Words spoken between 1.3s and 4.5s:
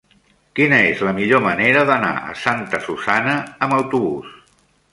manera d'anar a Santa Susanna amb autobús?